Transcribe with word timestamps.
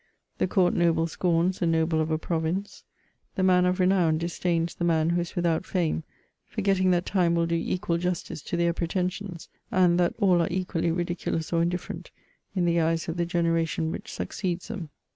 The 0.39 0.47
Court 0.47 0.73
noble 0.73 1.05
scorns 1.05 1.59
the 1.59 1.67
noble 1.67 2.01
of 2.01 2.09
a 2.09 2.17
province; 2.17 2.83
the 3.35 3.43
num 3.43 3.65
of 3.65 3.79
renown 3.79 4.17
disdains 4.17 4.73
the 4.73 4.83
man 4.83 5.11
who 5.11 5.21
is 5.21 5.35
without 5.35 5.61
£ame, 5.61 6.01
forgetting 6.47 6.89
that 6.89 7.05
time 7.05 7.35
will 7.35 7.45
do 7.45 7.53
equal 7.53 7.99
justice 7.99 8.41
to 8.41 8.57
their 8.57 8.73
pretensions, 8.73 9.47
and, 9.69 9.99
that 9.99 10.15
all 10.17 10.41
are 10.41 10.47
equally 10.49 10.89
ridiculous 10.89 11.53
or 11.53 11.63
indi£ferent 11.63 12.07
in 12.55 12.65
the 12.65 12.81
eyes 12.81 13.07
of 13.09 13.15
the 13.17 13.27
generation 13.27 13.91
which 13.91 14.11
succeeds 14.11 14.69
them. 14.69 14.89